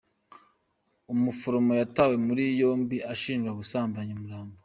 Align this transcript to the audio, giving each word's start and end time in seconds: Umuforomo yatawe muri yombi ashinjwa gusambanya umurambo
Umuforomo 1.13 1.71
yatawe 1.81 2.15
muri 2.25 2.43
yombi 2.61 2.97
ashinjwa 3.13 3.51
gusambanya 3.59 4.11
umurambo 4.17 4.55